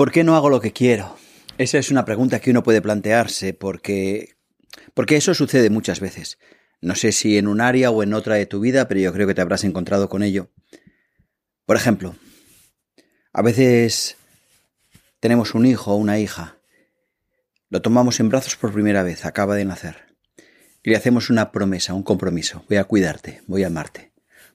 [0.00, 1.14] ¿Por qué no hago lo que quiero?
[1.58, 4.34] Esa es una pregunta que uno puede plantearse porque
[4.94, 6.38] porque eso sucede muchas veces.
[6.80, 9.26] No sé si en un área o en otra de tu vida, pero yo creo
[9.26, 10.48] que te habrás encontrado con ello.
[11.66, 12.16] Por ejemplo,
[13.34, 14.16] a veces
[15.20, 16.56] tenemos un hijo o una hija.
[17.68, 20.16] Lo tomamos en brazos por primera vez, acaba de nacer.
[20.82, 22.64] Y le hacemos una promesa, un compromiso.
[22.70, 24.14] Voy a cuidarte, voy a amarte,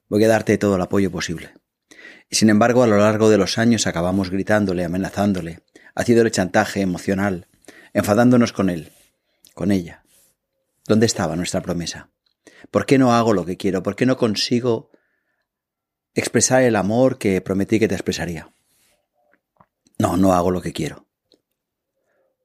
[0.09, 1.53] voy a darte todo el apoyo posible.
[2.31, 5.61] Sin embargo, a lo largo de los años acabamos gritándole, amenazándole,
[5.95, 7.47] haciéndole chantaje emocional,
[7.93, 8.91] enfadándonos con él,
[9.53, 10.03] con ella.
[10.87, 12.09] ¿Dónde estaba nuestra promesa?
[12.71, 13.83] ¿Por qué no hago lo que quiero?
[13.83, 14.91] ¿Por qué no consigo
[16.13, 18.51] expresar el amor que prometí que te expresaría?
[19.97, 21.07] No, no hago lo que quiero.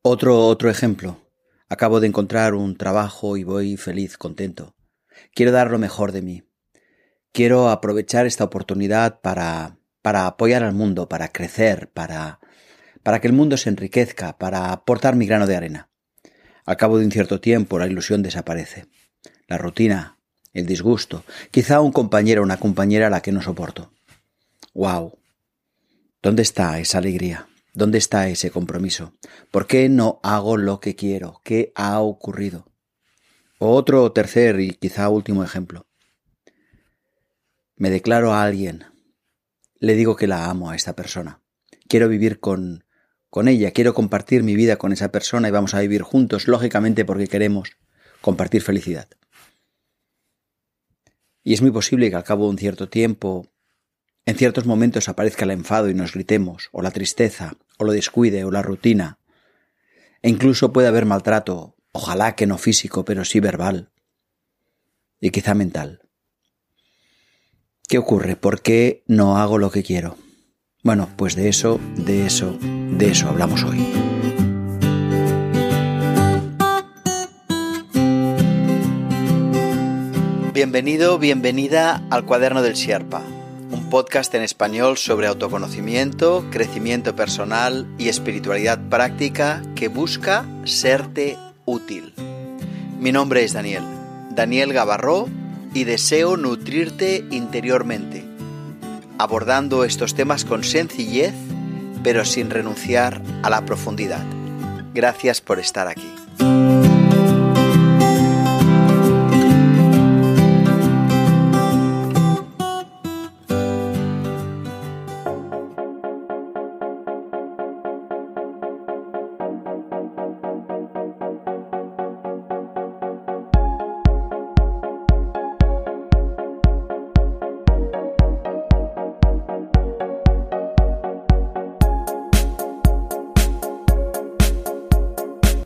[0.02, 1.20] Otro, otro ejemplo.
[1.68, 4.74] Acabo de encontrar un trabajo y voy feliz, contento.
[5.34, 6.42] Quiero dar lo mejor de mí.
[7.32, 12.40] Quiero aprovechar esta oportunidad para, para apoyar al mundo, para crecer, para,
[13.02, 15.90] para que el mundo se enriquezca, para aportar mi grano de arena.
[16.66, 18.86] Al cabo de un cierto tiempo la ilusión desaparece.
[19.46, 20.18] La rutina,
[20.52, 23.92] el disgusto, quizá un compañero o una compañera a la que no soporto.
[24.74, 25.18] ¡Wow!
[26.22, 27.48] ¿Dónde está esa alegría?
[27.72, 29.14] ¿Dónde está ese compromiso?
[29.50, 31.40] ¿Por qué no hago lo que quiero?
[31.44, 32.66] ¿Qué ha ocurrido?
[33.58, 35.86] Otro tercer y quizá último ejemplo.
[37.80, 38.84] Me declaro a alguien.
[39.78, 41.40] Le digo que la amo a esta persona.
[41.88, 42.84] Quiero vivir con,
[43.30, 47.06] con ella, quiero compartir mi vida con esa persona y vamos a vivir juntos, lógicamente
[47.06, 47.70] porque queremos
[48.20, 49.08] compartir felicidad.
[51.42, 53.46] Y es muy posible que al cabo de un cierto tiempo,
[54.26, 58.44] en ciertos momentos aparezca el enfado y nos gritemos, o la tristeza, o lo descuide,
[58.44, 59.20] o la rutina.
[60.20, 63.90] E incluso puede haber maltrato, ojalá que no físico, pero sí verbal.
[65.18, 65.99] Y quizá mental.
[67.90, 68.36] ¿Qué ocurre?
[68.36, 70.16] ¿Por qué no hago lo que quiero?
[70.84, 73.84] Bueno, pues de eso, de eso, de eso hablamos hoy.
[80.54, 83.24] Bienvenido, bienvenida al Cuaderno del Sierpa,
[83.72, 92.14] un podcast en español sobre autoconocimiento, crecimiento personal y espiritualidad práctica que busca serte útil.
[93.00, 93.82] Mi nombre es Daniel,
[94.30, 95.26] Daniel Gavarró,
[95.72, 98.24] y deseo nutrirte interiormente,
[99.18, 101.34] abordando estos temas con sencillez,
[102.02, 104.24] pero sin renunciar a la profundidad.
[104.94, 106.89] Gracias por estar aquí.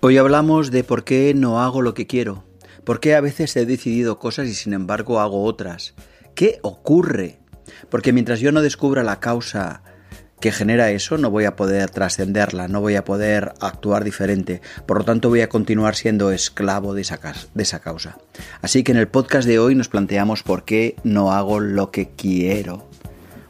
[0.07, 2.45] Hoy hablamos de por qué no hago lo que quiero,
[2.85, 5.95] por qué a veces he decidido cosas y sin embargo hago otras.
[6.35, 7.39] ¿Qué ocurre?
[7.89, 9.83] Porque mientras yo no descubra la causa
[10.43, 14.61] que genera eso, no voy a poder trascenderla, no voy a poder actuar diferente.
[14.85, 17.17] Por lo tanto, voy a continuar siendo esclavo de esa,
[17.81, 18.19] causa.
[18.61, 22.11] Así que en el podcast de hoy nos planteamos por qué no hago lo que
[22.11, 22.91] quiero.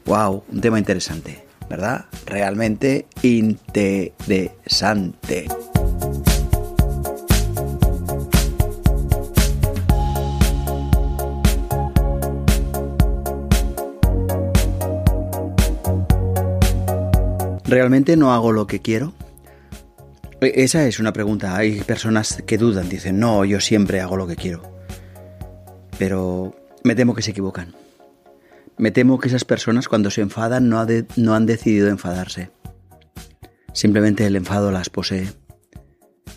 [0.04, 0.44] ¡Wow!
[0.53, 2.04] Un tema interesante, ¿verdad?
[2.26, 5.48] Realmente interesante.
[17.74, 19.14] ¿Realmente no hago lo que quiero?
[20.40, 21.56] E, esa es una pregunta.
[21.56, 24.62] Hay personas que dudan, dicen, no, yo siempre hago lo que quiero.
[25.98, 27.74] Pero me temo que se equivocan.
[28.78, 30.86] Me temo que esas personas cuando se enfadan no,
[31.16, 32.52] no han decidido enfadarse.
[33.72, 35.26] Simplemente el enfado las posee.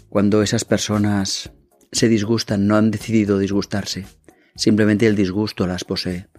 [0.09, 1.51] Cuando esas personas
[1.91, 4.07] se disgustan no han decidido disgustarse.
[4.55, 6.29] Simplemente el disgusto las posee.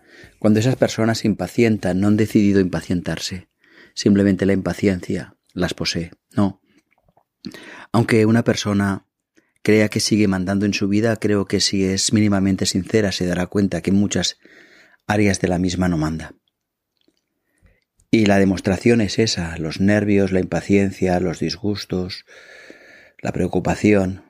[0.41, 3.48] Cuando esas personas se impacientan no han decidido impacientarse
[3.99, 6.13] simplemente la impaciencia las posee.
[6.37, 6.61] No.
[7.91, 9.07] Aunque una persona
[9.63, 13.49] crea que sigue mandando en su vida, creo que si es mínimamente sincera se dará
[13.49, 14.39] cuenta que en muchas
[15.09, 16.35] áreas de la misma no manda.
[18.09, 22.25] Y la demostración es esa, los nervios, la impaciencia, los disgustos,
[23.21, 24.23] la preocupación.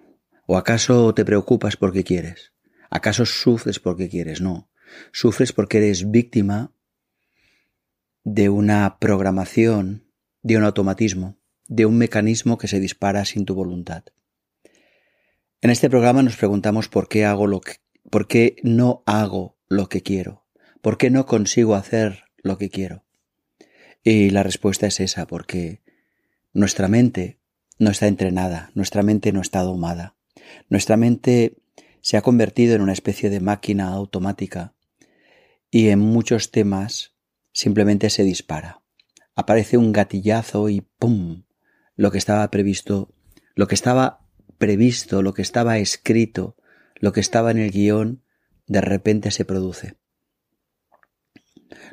[0.46, 2.54] ¿O acaso te preocupas porque quieres?
[2.88, 4.40] ¿Acaso sufres porque quieres?
[4.40, 4.70] No.
[5.12, 6.72] Sufres porque eres víctima
[8.34, 10.04] de una programación,
[10.42, 14.04] de un automatismo, de un mecanismo que se dispara sin tu voluntad.
[15.62, 17.76] En este programa nos preguntamos por qué hago lo que,
[18.10, 20.46] por qué no hago lo que quiero,
[20.82, 23.04] por qué no consigo hacer lo que quiero.
[24.04, 25.82] Y la respuesta es esa, porque
[26.52, 27.38] Nuestra mente
[27.78, 30.16] no está entrenada, nuestra mente no está domada.
[30.69, 31.56] Nuestra mente
[32.00, 34.74] se ha convertido en una especie de máquina automática
[35.70, 37.18] y en muchos temas
[37.52, 38.82] simplemente se dispara.
[39.34, 41.44] Aparece un gatillazo y ¡pum!
[41.96, 43.14] Lo que estaba previsto,
[43.54, 44.26] lo que estaba
[44.58, 46.56] previsto, lo que estaba escrito,
[46.96, 48.22] lo que estaba en el guion,
[48.66, 49.96] de repente se produce.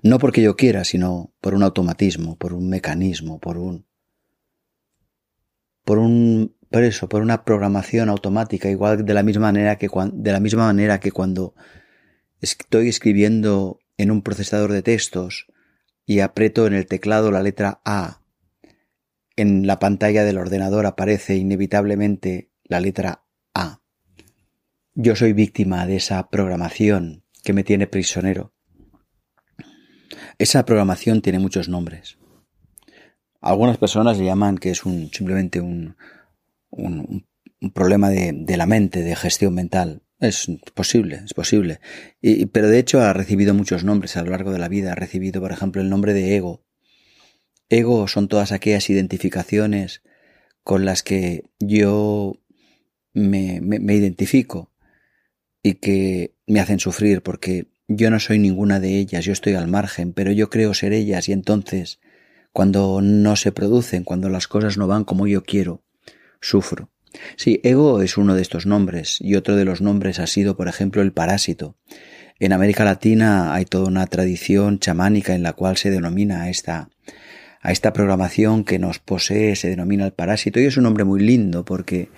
[0.01, 3.85] No porque yo quiera, sino por un automatismo, por un mecanismo, por un
[5.83, 10.31] por un por eso, por una programación automática, igual de la misma manera que de
[10.31, 11.53] la misma manera que cuando
[12.41, 15.47] estoy escribiendo en un procesador de textos
[16.06, 18.21] y aprieto en el teclado la letra A,
[19.36, 23.81] en la pantalla del ordenador aparece inevitablemente la letra A.
[24.94, 28.53] Yo soy víctima de esa programación que me tiene prisionero.
[30.38, 32.18] Esa programación tiene muchos nombres.
[33.41, 35.98] Algunas personas le llaman que es un, simplemente un,
[36.69, 37.25] un,
[37.74, 40.01] problema de, de, la mente, de gestión mental.
[40.19, 41.79] Es posible, es posible.
[42.21, 44.94] Y, pero de hecho ha recibido muchos nombres a lo largo de la vida.
[44.94, 46.63] Ha recibido, por ejemplo, el nombre de ego.
[47.69, 50.01] Ego son todas aquellas identificaciones
[50.63, 52.39] con las que yo
[53.13, 54.71] me, me, identifico
[55.63, 59.67] y que me hacen sufrir porque yo no soy ninguna de ellas, yo estoy al
[59.67, 62.00] margen, pero yo creo ser ellas y entonces,
[62.51, 65.83] cuando no se producen, cuando las cosas no van como yo quiero,
[66.41, 66.91] sufro.
[67.35, 70.67] Sí, ego es uno de estos nombres y otro de los nombres ha sido, por
[70.67, 71.75] ejemplo, el parásito.
[72.39, 76.89] En América Latina hay toda una tradición chamánica en la cual se denomina a esta,
[77.62, 81.21] a esta programación que nos posee, se denomina el parásito y es un nombre muy
[81.21, 82.09] lindo porque,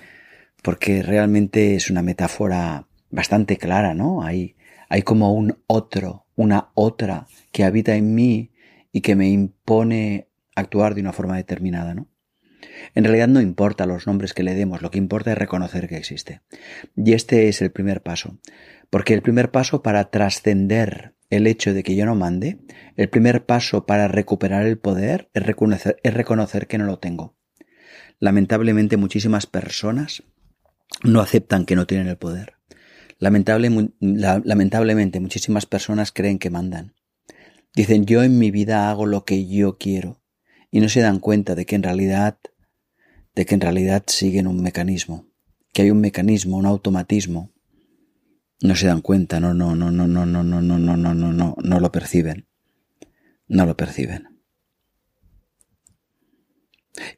[0.63, 4.23] porque realmente es una metáfora bastante clara, ¿no?
[4.23, 4.55] Hay,
[4.89, 8.51] hay como un otro, una otra que habita en mí
[8.91, 12.07] y que me impone actuar de una forma determinada, ¿no?
[12.95, 15.97] En realidad no importa los nombres que le demos, lo que importa es reconocer que
[15.97, 16.41] existe.
[16.95, 18.39] Y este es el primer paso.
[18.89, 22.59] Porque el primer paso para trascender el hecho de que yo no mande,
[22.95, 27.35] el primer paso para recuperar el poder es reconocer, que no lo tengo.
[28.19, 30.23] Lamentablemente muchísimas personas
[31.03, 32.53] no aceptan que no tienen el poder.
[33.19, 36.95] lamentablemente muchísimas personas creen que mandan.
[37.75, 40.21] Dicen yo en mi vida hago lo que yo quiero
[40.71, 42.39] y no se dan cuenta de que en realidad
[43.37, 45.29] de que en realidad siguen un mecanismo,
[45.71, 47.53] que hay un mecanismo, un automatismo.
[48.61, 51.33] No se dan cuenta, no, no, no, no, no, no, no, no, no, no, no,
[51.33, 52.47] no, no lo perciben.
[53.47, 54.41] No lo perciben.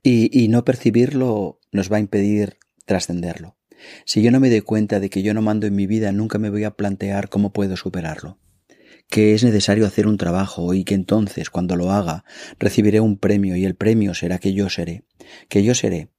[0.04, 3.58] Y, y no percibirlo nos va a impedir trascenderlo.
[4.06, 6.38] Si yo no me doy cuenta de que yo no mando en mi vida, nunca
[6.38, 8.39] me voy a plantear cómo puedo superarlo
[9.10, 12.24] que es necesario hacer un trabajo y que entonces, cuando lo haga,
[12.60, 15.04] recibiré un premio y el premio será que yo seré,
[15.50, 16.10] que yo seré,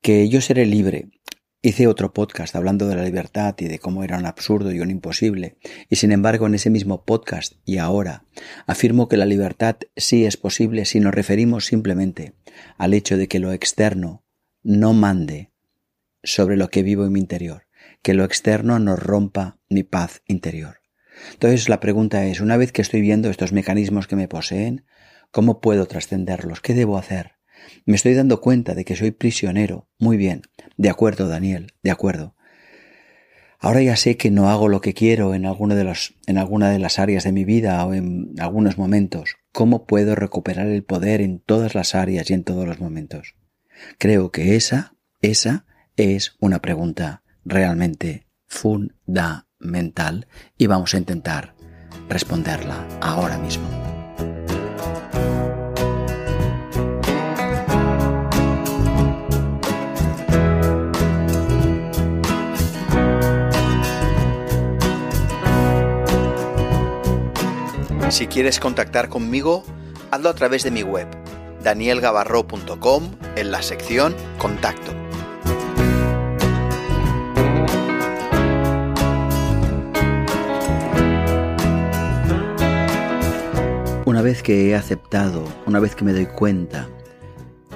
[0.00, 1.10] que yo seré libre.
[1.60, 4.90] Hice otro podcast hablando de la libertad y de cómo era un absurdo y un
[4.90, 5.58] imposible,
[5.88, 8.24] y sin embargo en ese mismo podcast y ahora
[8.66, 12.34] afirmo que la libertad sí es posible si nos referimos simplemente
[12.78, 14.24] al hecho de que lo externo
[14.64, 15.52] no mande
[16.24, 17.66] sobre lo que vivo en mi interior,
[18.02, 20.81] que lo externo no rompa mi paz interior.
[21.32, 24.84] Entonces la pregunta es, una vez que estoy viendo estos mecanismos que me poseen,
[25.30, 26.60] ¿cómo puedo trascenderlos?
[26.60, 27.32] ¿Qué debo hacer?
[27.84, 29.88] Me estoy dando cuenta de que soy prisionero.
[29.98, 30.42] Muy bien.
[30.76, 32.34] De acuerdo, Daniel, de acuerdo.
[33.58, 36.80] Ahora ya sé que no hago lo que quiero en, alguno de en alguna de
[36.80, 39.36] las áreas de mi vida o en algunos momentos.
[39.52, 43.36] ¿Cómo puedo recuperar el poder en todas las áreas y en todos los momentos?
[43.98, 45.66] Creo que esa, esa
[45.96, 50.26] es una pregunta realmente fundamental mental
[50.58, 51.54] y vamos a intentar
[52.08, 53.68] responderla ahora mismo.
[68.12, 69.64] Si quieres contactar conmigo,
[70.10, 71.08] hazlo a través de mi web,
[71.62, 75.01] danielgavarro.com, en la sección Contacto.
[84.22, 86.88] Una vez que he aceptado, una vez que me doy cuenta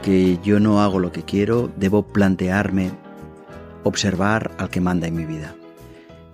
[0.05, 2.93] que yo no hago lo que quiero, debo plantearme
[3.83, 5.57] observar al que manda en mi vida.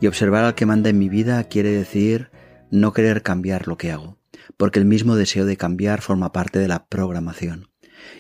[0.03, 2.29] Y observar al que manda en mi vida quiere decir
[2.71, 4.19] no querer cambiar lo que hago,
[4.59, 7.71] porque el mismo deseo de cambiar forma parte de la programación.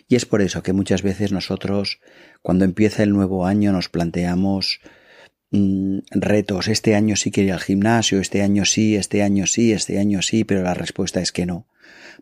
[0.08, 2.00] Y es por eso que muchas veces nosotros,
[2.40, 4.80] cuando empieza el nuevo año, nos planteamos
[5.52, 6.68] Mm, retos.
[6.68, 10.22] Este año sí quiero ir al gimnasio, este año sí, este año sí, este año
[10.22, 11.66] sí, pero la respuesta es que no.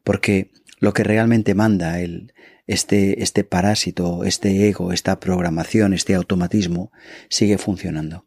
[0.05, 2.33] Porque lo que realmente manda el,
[2.67, 6.93] este, este parásito, este ego, esta programación, este automatismo
[7.29, 8.27] sigue funcionando.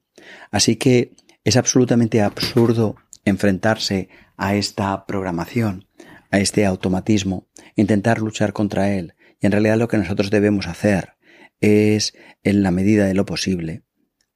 [0.52, 1.14] Así que
[1.44, 5.88] es absolutamente absurdo enfrentarse a esta programación,
[6.32, 9.14] a este automatismo, intentar luchar contra él.
[9.40, 11.14] Y en realidad lo que nosotros debemos hacer
[11.62, 12.14] es,
[12.44, 13.84] en la medida de lo posible,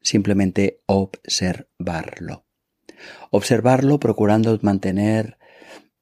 [0.02, 2.46] simplemente observarlo.
[3.30, 5.38] Observarlo procurando mantener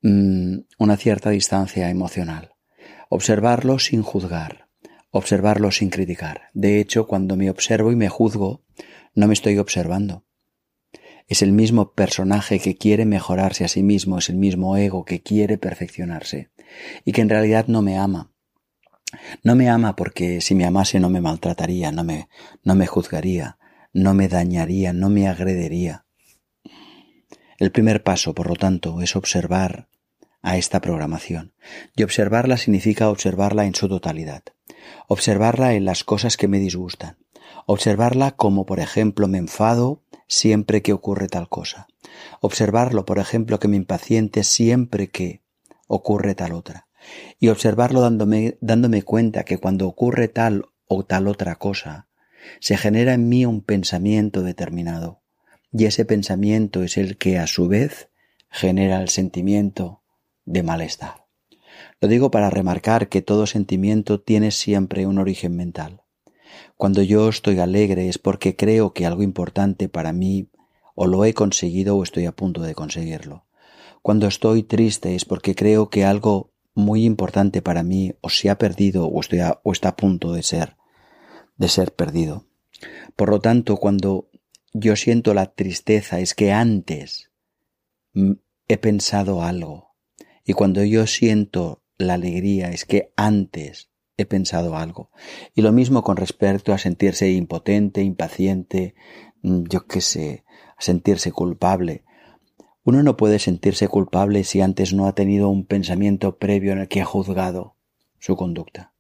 [0.05, 2.53] mm, una cierta distancia emocional.
[3.09, 4.67] Observarlo sin juzgar.
[5.09, 6.49] Observarlo sin criticar.
[6.53, 8.63] De hecho, cuando me observo y me juzgo,
[9.15, 10.23] no me estoy observando.
[11.27, 15.23] Es el mismo personaje que quiere mejorarse a sí mismo, es el mismo ego que
[15.23, 16.51] quiere perfeccionarse
[17.03, 18.31] y que en realidad no me ama.
[19.43, 22.27] No me ama porque si me amase no me maltrataría, no me,
[22.63, 23.57] no me juzgaría,
[23.91, 26.05] no me dañaría, no me agredería.
[27.57, 29.87] El primer paso, por lo tanto, es observar
[30.45, 31.53] a esta programación.
[31.95, 34.43] Y observarla significa observarla en su totalidad.
[35.07, 37.17] Observarla en las cosas que me disgustan.
[37.65, 41.87] Observarla como, por ejemplo, me enfado siempre que ocurre tal cosa.
[42.41, 45.41] Observarlo, por ejemplo, que me impaciente siempre que
[45.87, 46.87] ocurre tal otra.
[47.39, 52.07] Y observarlo dándome, dándome cuenta que cuando ocurre tal o tal otra cosa,
[52.59, 55.23] se genera en mí un pensamiento determinado.
[55.71, 58.09] Y ese pensamiento es el que a su vez
[58.51, 60.03] genera el sentimiento
[60.45, 61.25] de malestar.
[61.99, 66.01] Lo digo para remarcar que todo sentimiento tiene siempre un origen mental.
[66.77, 70.49] Cuando yo estoy alegre es porque creo que algo importante para mí
[70.93, 73.45] o lo he conseguido o estoy a punto de conseguirlo.
[74.01, 78.57] Cuando estoy triste es porque creo que algo muy importante para mí o se ha
[78.57, 79.21] perdido o,
[79.71, 80.75] está a punto de ser,
[81.57, 82.45] de ser perdido.
[83.15, 84.29] Por lo tanto, cuando
[84.73, 87.31] yo siento la tristeza es que antes
[88.67, 89.94] he pensado algo.
[90.45, 95.09] Y cuando yo siento la alegría es que antes he pensado algo.
[95.53, 98.95] Y lo mismo con respecto a sentirse impotente, impaciente,
[99.41, 100.45] mm, yo qué sé,
[100.77, 102.03] a sentirse culpable.
[102.83, 106.87] Uno no puede sentirse culpable si antes no ha tenido un pensamiento previo en el
[106.87, 107.75] que ha juzgado
[108.19, 108.93] su conducta.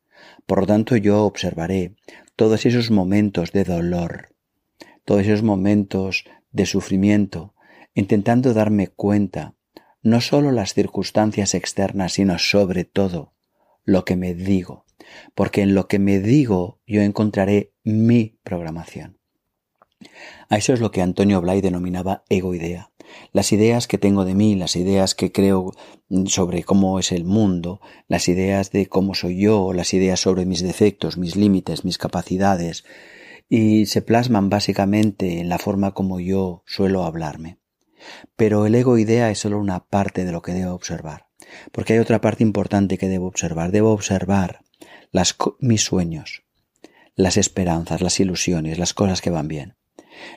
[0.45, 1.95] Por lo tanto, yo observaré
[2.35, 4.29] todos esos momentos de dolor,
[5.03, 7.53] todos esos momentos de sufrimiento,
[7.93, 9.53] intentando darme cuenta
[10.05, 13.33] no solo las circunstancias externas, sino sobre todo
[13.83, 14.85] lo que me digo
[15.33, 19.19] porque en lo que me digo yo encontraré mi programación.
[20.49, 22.91] A eso es lo que Antonio Blay denominaba egoidea.
[23.31, 25.71] Las ideas que tengo de mí, las ideas que creo
[26.25, 30.61] sobre cómo es el mundo, las ideas de cómo soy yo, las ideas sobre mis
[30.61, 32.83] defectos, mis límites, mis capacidades,
[33.47, 37.59] y se plasman básicamente en la forma como yo suelo hablarme.
[38.35, 41.27] Pero el egoidea es solo una parte de lo que debo observar,
[41.71, 43.71] porque hay otra parte importante que debo observar.
[43.71, 44.61] Debo observar
[45.59, 46.43] mis sueños,
[47.15, 49.75] las esperanzas, las ilusiones, las cosas que van bien.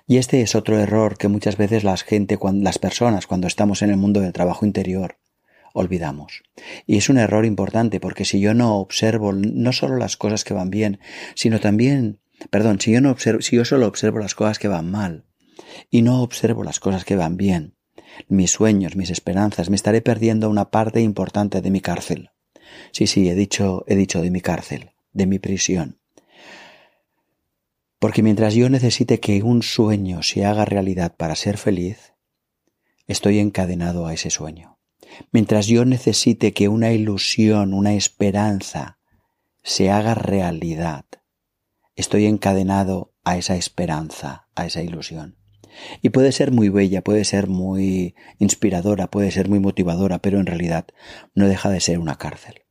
[0.06, 3.90] Y este es otro error que muchas veces la gente, las personas, cuando estamos en
[3.90, 5.18] el mundo del trabajo interior,
[5.72, 6.42] olvidamos.
[6.86, 10.54] Y es un error importante porque si yo no observo no solo las cosas que
[10.54, 11.00] van bien,
[11.34, 12.20] sino también,
[12.50, 15.24] perdón, si yo no observo, si yo solo observo las cosas que van mal
[15.90, 17.76] y no observo las cosas que van bien,
[18.28, 22.30] mis sueños, mis esperanzas, me estaré perdiendo una parte importante de mi cárcel.
[22.92, 26.00] Sí, sí, he dicho, he dicho de mi cárcel, de mi prisión.
[27.98, 32.14] Porque mientras yo necesite que un sueño se haga realidad para ser feliz,
[33.06, 34.78] estoy encadenado a ese sueño.
[35.32, 38.98] Mientras yo necesite que una ilusión, una esperanza
[39.62, 41.06] se haga realidad,
[41.96, 45.37] estoy encadenado a esa esperanza, a esa ilusión.
[46.02, 50.46] Y puede ser muy bella, puede ser muy inspiradora, puede ser muy motivadora, pero en
[50.46, 50.86] realidad
[51.34, 52.62] no deja de ser una cárcel.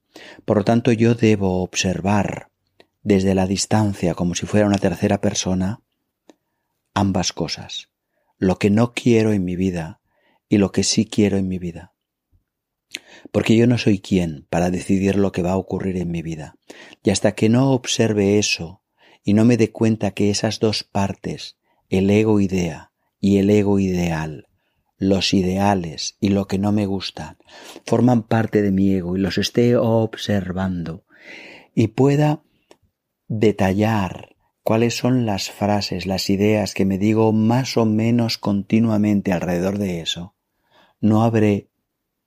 [0.45, 2.49] Por lo tanto, yo debo observar
[3.03, 5.81] desde la distancia, como si fuera una tercera persona,
[6.93, 7.89] ambas cosas,
[8.37, 10.01] lo que no quiero en mi vida
[10.49, 11.93] y lo que sí quiero en mi vida.
[13.31, 16.57] Porque yo no soy quien para decidir lo que va a ocurrir en mi vida.
[17.03, 18.81] Y hasta que no observe eso
[19.23, 21.57] y no me dé cuenta que esas dos partes,
[21.89, 22.86] el ego idea
[23.19, 24.47] y el ego ideal,
[24.97, 27.37] los ideales y lo que no me gusta
[27.85, 31.05] forman parte de mi ego y los esté observando
[31.75, 32.41] y pueda
[33.27, 39.77] detallar cuáles son las frases, las ideas que me digo más o menos continuamente alrededor
[39.77, 40.35] de eso,
[40.99, 41.69] no habré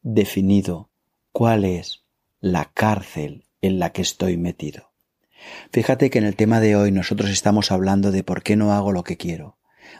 [0.03, 0.91] definido
[1.33, 2.05] cuál es
[2.41, 4.91] la cárcel en la que estoy metido.
[5.73, 8.93] Fíjate que en el tema de hoy nosotros estamos hablando de por qué no hago
[8.93, 9.59] lo que quiero.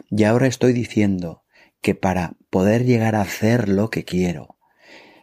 [0.09, 1.43] Y ahora estoy diciendo
[1.81, 4.57] que para poder llegar a hacer lo que quiero,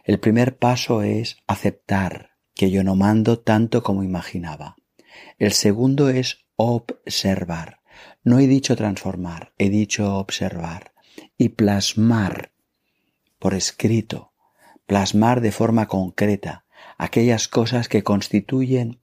[0.03, 4.75] el primer paso es aceptar que yo no mando tanto como imaginaba.
[5.37, 7.79] El segundo es observar.
[8.23, 10.93] No he dicho transformar, he dicho observar
[11.37, 12.51] y plasmar
[13.39, 14.33] por escrito,
[14.85, 16.65] plasmar de forma concreta
[16.97, 18.99] aquellas cosas que constituyen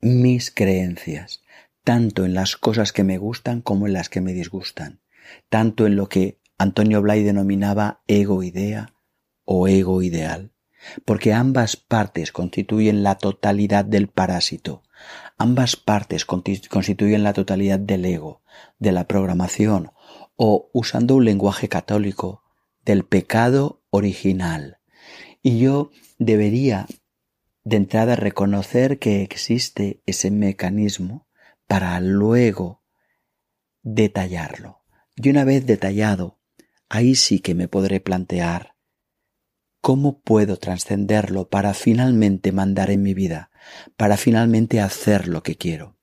[0.00, 1.41] mis creencias,
[1.84, 5.00] tanto en las cosas que me gustan como en las que me disgustan,
[5.48, 8.94] tanto en lo que Antonio Blay denominaba ego idea
[9.44, 10.52] o ego ideal,
[11.04, 14.82] porque ambas partes constituyen la totalidad del parásito,
[15.38, 18.42] ambas partes constituyen la totalidad del ego,
[18.78, 19.90] de la programación,
[20.36, 22.42] o, usando un lenguaje católico,
[22.84, 24.78] del pecado original.
[25.42, 26.86] Y yo debería
[27.64, 31.26] de entrada reconocer que existe ese mecanismo
[31.72, 32.84] para luego
[33.82, 34.84] detallarlo.
[35.16, 36.38] Y una vez detallado,
[36.90, 38.76] ahí sí que me podré plantear
[39.80, 43.50] cómo puedo trascenderlo para finalmente mandar en mi vida,
[43.96, 45.96] para finalmente hacer lo que quiero.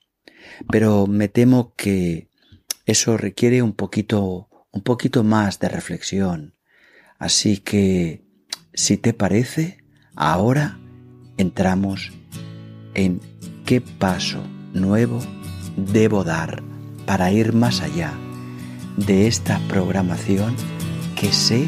[0.72, 2.30] Pero me temo que
[2.88, 6.56] eso requiere un poquito, un poquito más de reflexión.
[7.20, 8.26] Así que,
[8.74, 9.84] si te parece,
[10.16, 10.80] ahora
[11.38, 12.12] entramos
[12.96, 13.22] en
[13.68, 14.42] qué paso
[14.74, 15.22] nuevo
[15.86, 16.62] debo dar
[17.05, 18.13] para ir más allá
[18.98, 20.55] de esta programación
[21.15, 21.67] que sé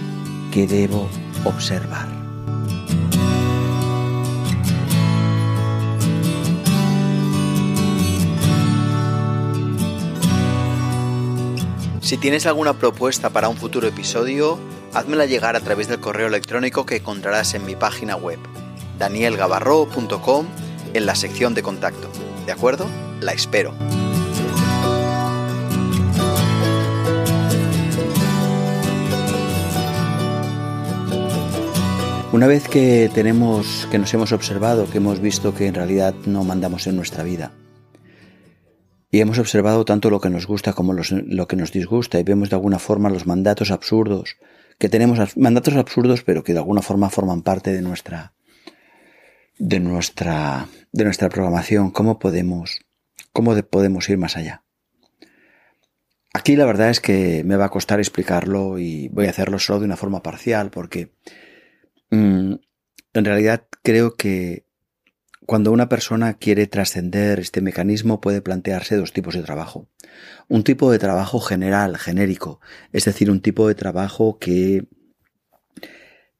[0.51, 1.07] que debo
[1.45, 2.21] observar.
[12.01, 14.59] Si tienes alguna propuesta para un futuro episodio,
[14.93, 18.39] házmela llegar a través del correo electrónico que encontrarás en mi página web,
[18.99, 20.45] danielgavarro.com,
[20.93, 22.09] en la sección de contacto.
[22.45, 22.85] ¿De acuerdo?
[23.21, 23.73] La espero.
[32.33, 36.45] Una vez que tenemos, que nos hemos observado, que hemos visto que en realidad no
[36.45, 37.51] mandamos en nuestra vida,
[39.11, 42.49] y hemos observado tanto lo que nos gusta como lo que nos disgusta y vemos
[42.49, 44.37] de alguna forma los mandatos absurdos
[44.79, 48.33] que tenemos, mandatos absurdos pero que de alguna forma forman parte de nuestra,
[49.59, 52.79] de nuestra, de nuestra programación, cómo podemos,
[53.33, 54.63] cómo podemos ir más allá.
[56.33, 59.79] Aquí la verdad es que me va a costar explicarlo y voy a hacerlo solo
[59.79, 61.11] de una forma parcial porque
[62.11, 62.53] mm,
[63.13, 64.65] en realidad creo que
[65.45, 69.89] cuando una persona quiere trascender este mecanismo puede plantearse dos tipos de trabajo.
[70.47, 72.61] Un tipo de trabajo general, genérico,
[72.93, 74.87] es decir, un tipo de trabajo que,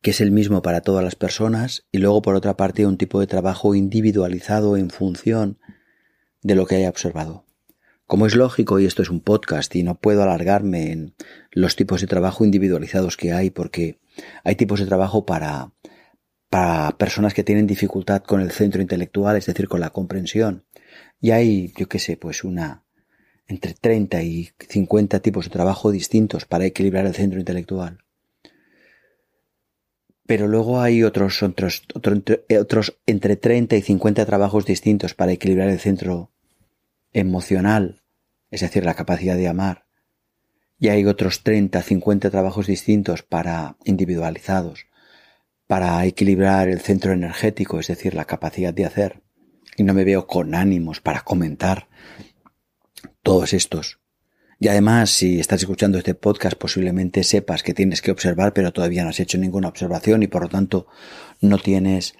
[0.01, 3.19] que es el mismo para todas las personas y luego por otra parte un tipo
[3.19, 5.59] de trabajo individualizado en función
[6.41, 7.45] de lo que haya observado.
[8.11, 11.13] Como es lógico, y esto es un podcast y no puedo alargarme en
[11.53, 14.01] los tipos de trabajo individualizados que hay porque
[14.43, 15.71] hay tipos de trabajo para
[16.49, 20.65] para personas que tienen dificultad con el centro intelectual, es decir, con la comprensión.
[21.21, 22.83] Y hay, yo qué sé, pues una,
[23.47, 27.99] entre 30 y 50 tipos de trabajo distintos para equilibrar el centro intelectual.
[30.25, 31.83] Pero luego hay otros, otros,
[32.59, 36.29] otros entre 30 y 50 trabajos distintos para equilibrar el centro
[37.13, 38.00] emocional,
[38.51, 39.85] es decir, la capacidad de amar.
[40.77, 44.85] Y hay otros 30, 50 trabajos distintos para individualizados
[45.71, 49.21] para equilibrar el centro energético, es decir, la capacidad de hacer.
[49.77, 51.87] Y no me veo con ánimos para comentar
[53.23, 54.01] todos estos.
[54.59, 59.03] Y además, si estás escuchando este podcast, posiblemente sepas que tienes que observar, pero todavía
[59.05, 60.87] no has hecho ninguna observación y por lo tanto
[61.39, 62.15] no tienes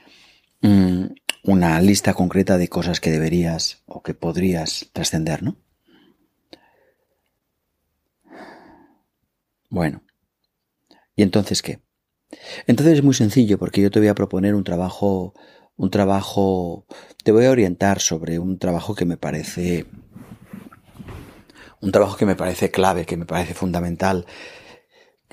[0.62, 1.08] mm,
[1.44, 5.58] una lista concreta de cosas que deberías o que podrías trascender, ¿no?
[9.72, 10.04] Bueno.
[11.16, 11.80] ¿Y entonces qué?
[12.68, 15.34] Entonces es muy sencillo porque yo te voy a proponer un trabajo,
[15.78, 16.86] un trabajo,
[17.24, 19.86] te voy a orientar sobre un trabajo que me parece,
[21.80, 24.26] un trabajo que me parece clave, que me parece fundamental,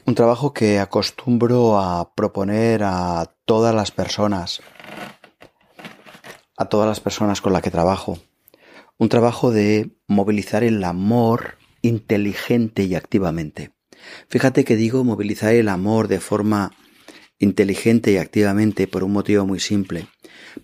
[0.07, 4.61] un trabajo que acostumbro a proponer a todas las personas,
[6.57, 8.21] a todas las personas con las que trabajo.
[8.99, 13.78] Un trabajo de movilizar el amor inteligente y activamente.
[14.29, 16.73] Fíjate que digo movilizar el amor de forma
[17.39, 20.09] inteligente y activamente por un motivo muy simple.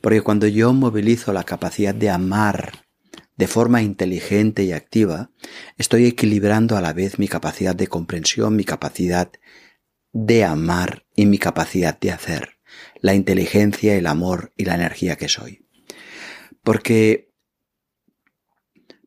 [0.00, 2.84] Porque cuando yo movilizo la capacidad de amar
[3.36, 5.30] de forma inteligente y activa,
[5.76, 9.30] estoy equilibrando a la vez mi capacidad de comprensión, mi capacidad
[10.12, 12.58] de amar y mi capacidad de hacer,
[13.00, 15.66] la inteligencia, el amor y la energía que soy.
[16.62, 17.32] Porque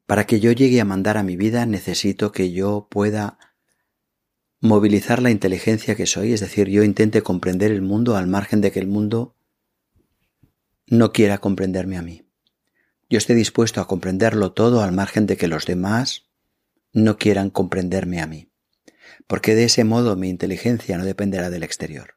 [0.06, 3.40] para que yo llegue a mandar a mi vida necesito que yo pueda
[4.60, 8.72] movilizar la inteligencia que soy, es decir, yo intente comprender el mundo al margen de
[8.72, 9.36] que el mundo
[10.88, 12.28] no quiera comprenderme a mí.
[13.10, 16.28] Yo esté dispuesto a comprenderlo todo al margen de que los demás
[16.92, 18.52] no quieran comprenderme a mí.
[19.28, 22.16] Porque de ese modo mi inteligencia no dependerá del exterior.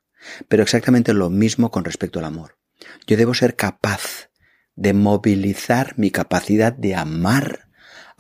[0.49, 2.59] Pero exactamente lo mismo con respecto al amor.
[3.07, 4.31] Yo debo ser capaz
[4.75, 7.70] de movilizar mi capacidad de amar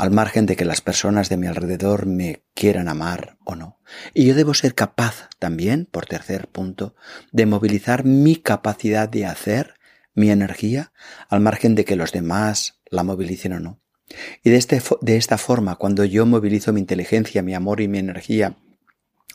[0.00, 3.78] al margen de que las personas de mi alrededor me quieran amar o no.
[4.14, 6.94] Y yo debo ser capaz también, por tercer punto,
[7.32, 9.74] de movilizar mi capacidad de hacer,
[10.14, 10.94] mi energía,
[11.28, 13.82] al margen de que los demás la movilicen o no.
[14.42, 17.98] Y de, este, de esta forma, cuando yo movilizo mi inteligencia, mi amor y mi
[17.98, 18.56] energía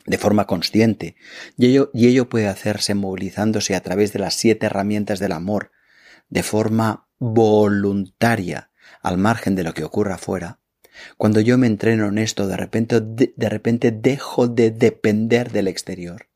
[0.04, 1.14] de forma consciente,
[1.56, 5.70] y ello, y ello puede hacerse movilizándose a través de las siete herramientas del amor,
[6.28, 8.70] de forma voluntaria,
[9.06, 10.58] al margen de lo que ocurra afuera,
[11.16, 15.68] cuando yo me entreno en esto, de repente, de, de repente dejo de depender del
[15.68, 16.28] exterior.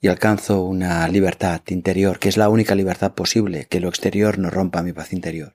[0.00, 4.50] Y alcanzo una libertad interior, que es la única libertad posible, que lo exterior no
[4.50, 5.54] rompa mi paz interior.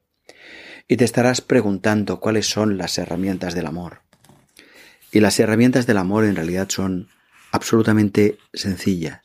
[0.87, 4.03] Y te estarás preguntando cuáles son las herramientas del amor.
[5.11, 7.09] Y las herramientas del amor en realidad son
[7.51, 9.19] absolutamente sencillas.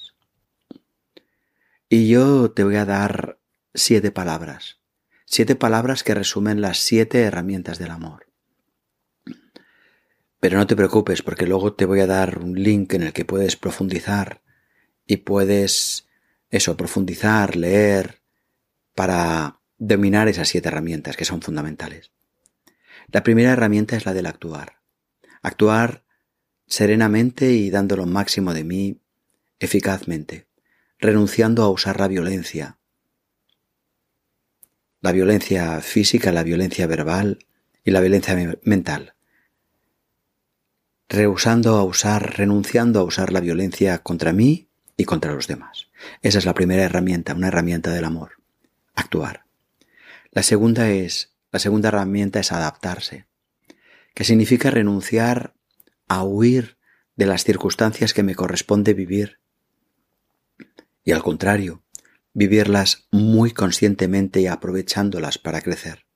[1.89, 3.39] Y yo te voy a dar
[3.75, 4.81] siete palabras.
[5.25, 8.27] Siete palabras que resumen las siete herramientas del amor.
[10.41, 13.25] Pero no te preocupes porque luego te voy a dar un link en el que
[13.25, 14.43] puedes profundizar
[15.07, 16.09] y puedes
[16.51, 18.21] eso, profundizar, leer
[18.95, 22.13] para dominar esas siete herramientas que son fundamentales.
[23.09, 24.81] La primera herramienta es la del actuar.
[25.41, 26.05] Actuar
[26.67, 29.01] serenamente y dando lo máximo de mí
[29.59, 30.47] eficazmente,
[30.99, 32.79] renunciando a usar la violencia,
[35.03, 37.45] la violencia física, la violencia verbal
[37.85, 39.15] y la violencia mental.
[41.09, 45.89] Rehusando a usar, renunciando a usar la violencia contra mí y contra los demás.
[46.23, 48.39] Esa es la primera herramienta, una herramienta del amor.
[48.95, 49.45] Actuar.
[50.31, 53.27] La segunda es, la segunda herramienta es adaptarse,
[54.15, 55.53] que significa renunciar
[56.07, 56.77] a huir
[57.17, 59.39] de las circunstancias que me corresponde vivir.
[61.05, 61.83] Y al contrario,
[62.35, 66.07] vivirlas muy conscientemente y aprovechándolas para crecer.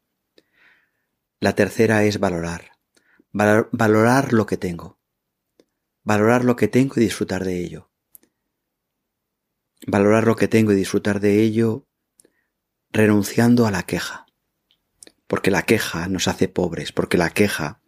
[1.41, 2.73] La tercera es valorar,
[3.33, 4.99] valorar lo que tengo,
[6.03, 7.91] valorar lo que tengo y disfrutar de ello.
[9.87, 11.87] Valorar lo que tengo y disfrutar de ello
[12.91, 14.27] renunciando a la queja,
[15.27, 17.83] porque la queja nos hace pobres, porque la queja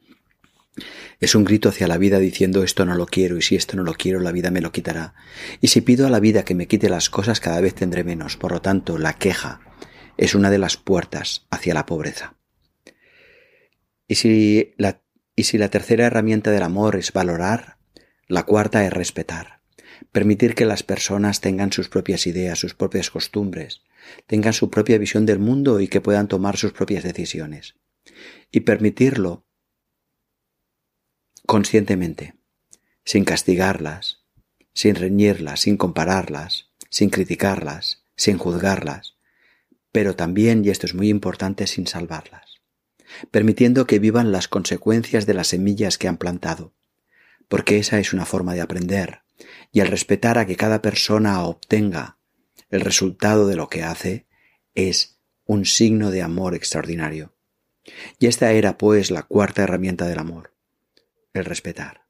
[1.20, 3.82] es un grito hacia la vida diciendo esto no lo quiero y si esto no
[3.82, 5.14] lo quiero la vida me lo quitará.
[5.60, 8.36] Y si pido a la vida que me quite las cosas cada vez tendré menos.
[8.36, 9.60] Por lo tanto, la queja
[10.16, 12.34] es una de las puertas hacia la pobreza.
[14.06, 15.02] Y si la,
[15.36, 17.78] y si la tercera herramienta del amor es valorar,
[18.26, 19.60] la cuarta es respetar.
[20.12, 23.82] Permitir que las personas tengan sus propias ideas, sus propias costumbres,
[24.26, 27.74] tengan su propia visión del mundo y que puedan tomar sus propias decisiones.
[28.50, 29.47] Y permitirlo
[31.48, 32.34] conscientemente,
[33.06, 34.18] sin castigarlas,
[34.74, 39.16] sin reñirlas, sin compararlas, sin criticarlas, sin juzgarlas,
[39.90, 42.60] pero también, y esto es muy importante, sin salvarlas,
[43.30, 46.74] permitiendo que vivan las consecuencias de las semillas que han plantado,
[47.48, 49.22] porque esa es una forma de aprender,
[49.72, 52.18] y al respetar a que cada persona obtenga
[52.68, 54.26] el resultado de lo que hace,
[54.74, 57.32] es un signo de amor extraordinario.
[58.18, 60.57] Y esta era, pues, la cuarta herramienta del amor,
[61.44, 62.06] respetar.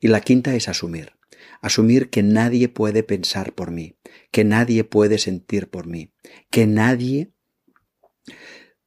[0.00, 1.12] Y la quinta es asumir.
[1.60, 3.98] Asumir que nadie puede pensar por mí,
[4.30, 6.12] que nadie puede sentir por mí,
[6.50, 7.32] que nadie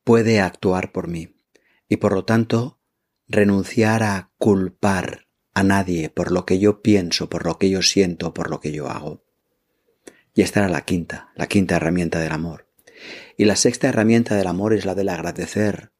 [0.04, 1.36] puede actuar por mí.
[1.88, 2.80] Y por lo tanto,
[3.28, 8.34] renunciar a culpar a nadie por lo que yo pienso, por lo que yo siento,
[8.34, 9.24] por lo que yo hago.
[10.34, 12.68] Y esta era la quinta, la quinta herramienta del amor.
[13.38, 15.93] Y la sexta herramienta del amor es la del agradecer,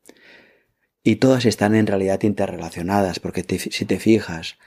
[1.04, 4.58] y todas están en realidad interrelacionadas, porque si te fijas,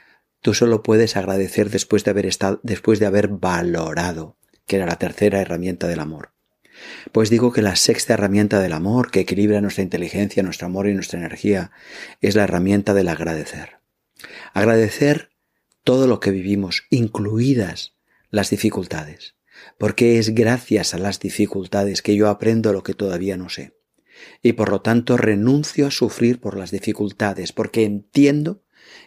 [0.43, 4.99] tú solo puedes agradecer después de haber estado, después de haber valorado, que era la
[4.99, 6.33] tercera herramienta del amor.
[7.11, 10.95] Pues digo que la sexta herramienta del amor, que equilibra nuestra inteligencia, nuestro amor y
[10.95, 11.71] nuestra energía,
[12.21, 13.79] es la herramienta del agradecer.
[14.53, 15.31] Agradecer
[15.85, 17.95] todo lo que vivimos, incluidas
[18.29, 19.37] las dificultades,
[19.79, 23.76] porque es gracias a las dificultades que yo aprendo lo que todavía no sé
[24.43, 28.63] y por lo tanto renuncio a sufrir por las dificultades porque entiendo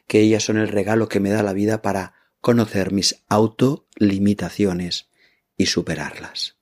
[0.08, 5.10] que ellas son el regalo que me da la vida para conocer mis autolimitaciones
[5.58, 6.58] y superarlas.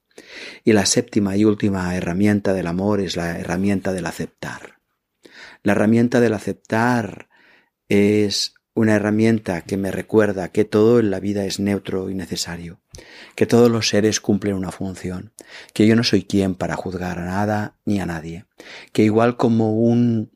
[0.63, 4.79] Y la séptima y última herramienta del amor es la herramienta del aceptar.
[5.63, 7.29] La herramienta del aceptar
[7.89, 12.79] es una herramienta que me recuerda que todo en la vida es neutro y necesario,
[13.35, 15.33] que todos los seres cumplen una función,
[15.73, 18.45] que yo no soy quien para juzgar a nada ni a nadie,
[18.93, 20.31] que igual como un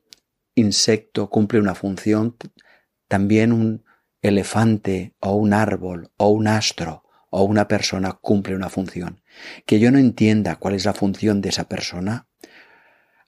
[0.55, 2.35] insecto cumple una función,
[3.07, 3.85] también un
[4.23, 9.21] elefante o un árbol o un astro o una persona cumple una función.
[9.67, 12.27] Que yo no entienda cuál es la función de esa persona,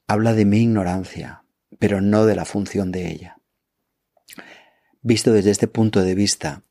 [0.07, 1.43] habla de mi ignorancia,
[1.77, 3.37] pero no de la función de ella.
[5.05, 6.63] Visto desde este punto de vista,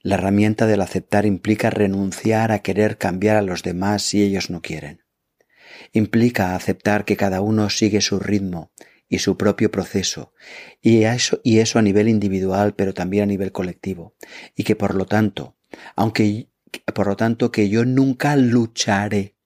[0.00, 4.60] la herramienta del aceptar implica renunciar a querer cambiar a los demás si ellos no
[4.60, 5.04] quieren.
[5.92, 8.72] Implica aceptar que cada uno sigue su ritmo
[9.08, 10.32] y su propio proceso,
[10.82, 11.40] y eso,
[11.78, 14.16] a nivel individual, pero también a nivel colectivo,
[14.56, 15.56] y que por lo tanto,
[15.94, 16.48] aunque
[16.92, 19.36] por lo tanto que yo nunca lucharé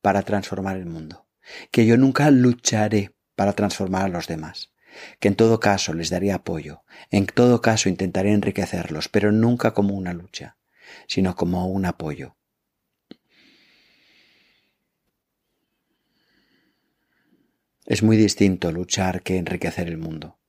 [0.00, 1.28] para transformar el mundo,
[1.70, 4.72] que yo nunca lucharé para transformar a los demás,
[5.20, 9.94] que en todo caso les daré apoyo, en todo caso intentaré enriquecerlos, pero nunca como
[9.94, 10.56] una lucha,
[11.06, 12.36] sino como un apoyo.
[17.86, 20.40] Es muy distinto luchar que enriquecer el mundo,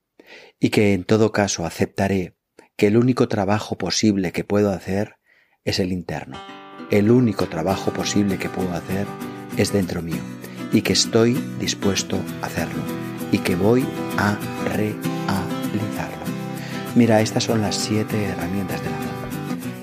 [0.58, 2.34] y que en todo caso aceptaré
[2.76, 5.16] que el único trabajo posible que puedo hacer
[5.64, 6.38] es el interno.
[6.90, 9.06] El único trabajo posible que puedo hacer
[9.56, 10.22] es dentro mío,
[10.72, 13.86] y que estoy dispuesto a hacerlo y que voy
[14.16, 16.18] a realizarlo.
[16.94, 19.08] Mira, estas son las siete herramientas del amor.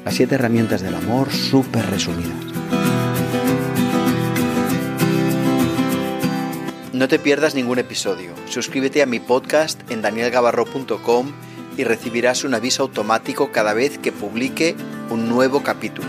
[0.04, 2.46] Las siete herramientas del amor súper resumidas.
[6.94, 8.32] No te pierdas ningún episodio.
[8.48, 11.32] Suscríbete a mi podcast en danielgavarro.com
[11.78, 14.76] y recibirás un aviso automático cada vez que publique
[15.10, 16.08] un nuevo capítulo.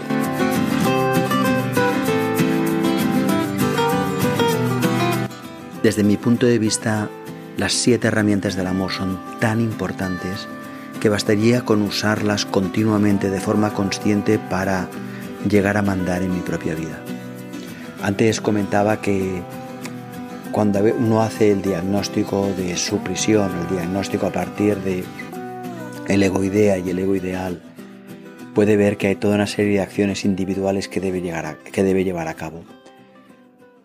[5.82, 7.08] Desde mi punto de vista,
[7.56, 10.46] las siete herramientas del amor son tan importantes
[11.00, 14.88] que bastaría con usarlas continuamente de forma consciente para
[15.48, 17.00] llegar a mandar en mi propia vida.
[18.02, 19.42] Antes comentaba que
[20.52, 25.04] cuando uno hace el diagnóstico de su prisión, el diagnóstico a partir de
[26.08, 27.60] el ego idea y el ego ideal,
[28.54, 32.04] puede ver que hay toda una serie de acciones individuales que debe, llegar que debe
[32.04, 32.64] llevar a cabo.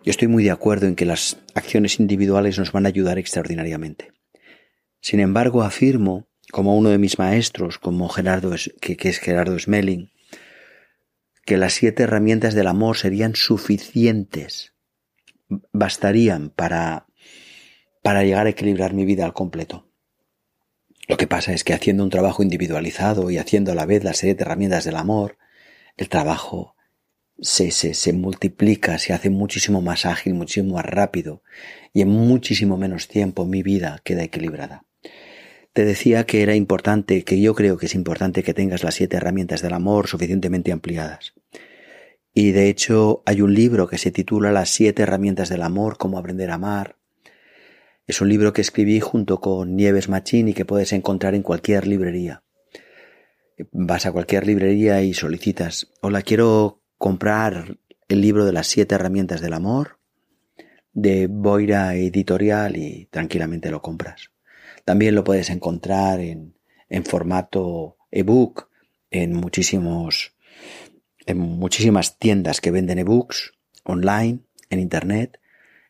[0.04, 4.12] Yo estoy muy de acuerdo en que las acciones individuales nos van a ayudar extraordinariamente.
[5.00, 10.10] Sin embargo, afirmo, como uno de mis maestros, como Gerardo, que, que es Gerardo Smelling,
[11.44, 14.74] que las siete herramientas del amor serían suficientes,
[15.72, 17.06] bastarían para,
[18.02, 19.88] para llegar a equilibrar mi vida al completo.
[21.08, 24.18] Lo que pasa es que haciendo un trabajo individualizado y haciendo a la vez las
[24.18, 25.36] siete herramientas del amor,
[25.96, 26.74] el trabajo
[27.40, 31.42] se, se, se multiplica, se hace muchísimo más ágil, muchísimo más rápido
[31.92, 34.84] y en muchísimo menos tiempo mi vida queda equilibrada.
[35.72, 39.16] Te decía que era importante, que yo creo que es importante que tengas las siete
[39.16, 41.32] herramientas del amor suficientemente ampliadas.
[42.34, 46.18] Y de hecho hay un libro que se titula Las siete herramientas del amor, cómo
[46.18, 46.96] aprender a amar.
[48.06, 51.86] Es un libro que escribí junto con Nieves Machín y que puedes encontrar en cualquier
[51.86, 52.42] librería.
[53.70, 59.40] Vas a cualquier librería y solicitas, hola, quiero comprar el libro de las siete herramientas
[59.40, 59.98] del amor
[60.92, 64.30] de Boira Editorial y tranquilamente lo compras.
[64.84, 66.54] También lo puedes encontrar en,
[66.88, 68.68] en formato ebook
[69.10, 70.36] en muchísimos
[71.26, 73.50] en muchísimas tiendas que venden ebooks
[73.82, 74.38] online,
[74.70, 75.40] en internet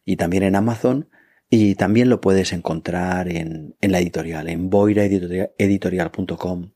[0.06, 1.10] y también en Amazon
[1.50, 6.70] y también lo puedes encontrar en, en la editorial, en boiraeditorial.com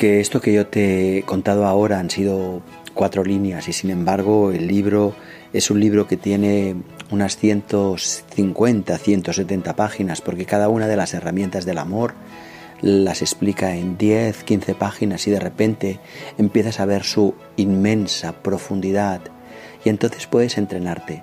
[0.00, 2.62] porque esto que yo te he contado ahora han sido
[2.94, 5.14] cuatro líneas y sin embargo el libro
[5.52, 6.74] es un libro que tiene
[7.10, 12.14] unas 150, 170 páginas porque cada una de las herramientas del amor
[12.80, 16.00] las explica en 10, 15 páginas y de repente
[16.38, 19.20] empiezas a ver su inmensa profundidad
[19.84, 21.22] y entonces puedes entrenarte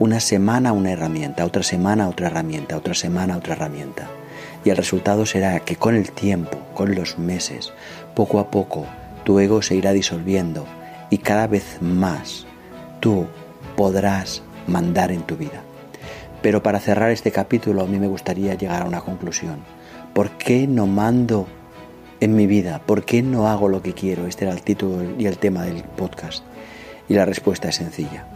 [0.00, 4.10] una semana una herramienta, otra semana otra herramienta, otra semana otra herramienta.
[4.64, 7.72] Y el resultado será que con el tiempo, con los meses,
[8.16, 8.86] poco a poco,
[9.24, 10.64] tu ego se irá disolviendo
[11.10, 12.46] y cada vez más
[12.98, 13.26] tú
[13.76, 15.62] podrás mandar en tu vida.
[16.40, 19.58] Pero para cerrar este capítulo a mí me gustaría llegar a una conclusión.
[20.14, 21.46] ¿Por qué no mando
[22.20, 22.80] en mi vida?
[22.86, 24.26] ¿Por qué no hago lo que quiero?
[24.26, 26.42] Este era el título y el tema del podcast.
[27.10, 28.26] Y la respuesta es sencilla.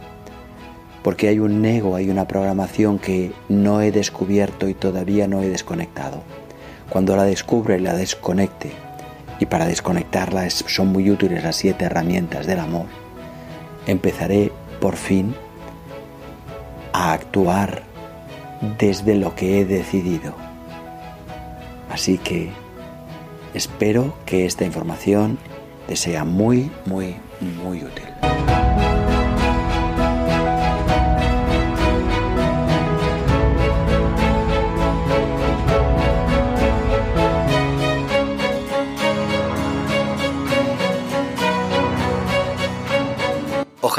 [1.01, 5.49] Porque hay un ego, hay una programación que no he descubierto y todavía no he
[5.49, 6.21] desconectado.
[6.91, 8.73] Cuando la descubra y la desconecte,
[9.41, 12.85] y para desconectarla son muy útiles las siete herramientas del amor,
[13.87, 15.33] empezaré por fin
[16.93, 17.81] a actuar
[18.77, 20.35] desde lo que he decidido.
[21.89, 22.51] Así que
[23.55, 25.39] espero que esta información
[25.87, 27.15] te sea muy, muy,
[27.63, 28.70] muy útil.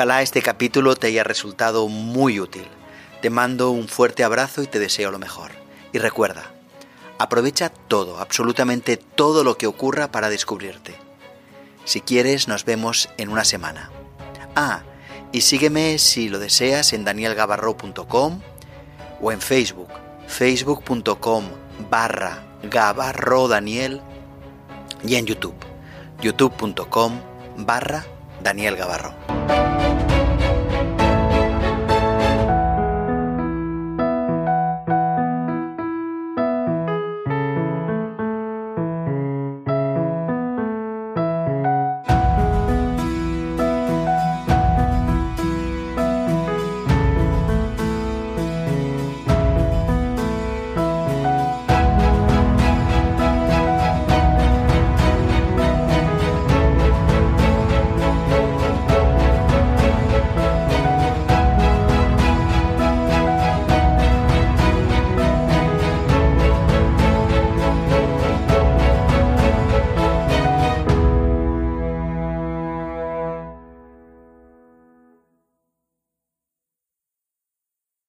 [0.03, 2.67] Ojalá este capítulo te haya resultado muy útil.
[3.21, 5.53] Te mando un fuerte abrazo y te deseo lo mejor.
[5.93, 6.53] Y recuerda,
[7.19, 10.97] aprovecha todo, absolutamente todo lo que ocurra para descubrirte.
[11.85, 13.93] Si quieres, nos vemos en una semana.
[14.57, 14.83] Ah,
[15.31, 18.41] y sígueme si lo deseas en danielgabarro.com
[19.21, 19.91] o en Facebook,
[20.27, 21.45] facebook.com
[21.89, 24.01] barra gabarrodaniel
[25.07, 25.65] y en YouTube,
[26.21, 27.21] youtube.com
[27.59, 28.05] barra
[28.43, 29.62] Daniel Gabarro.